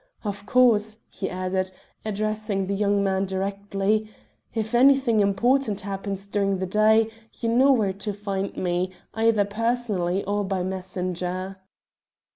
[0.23, 1.69] Of course," he added,
[2.03, 4.09] addressing the young man directly,
[4.51, 10.23] "if anything important happens during the day you know where to find me, either personally
[10.25, 11.57] or by messenger."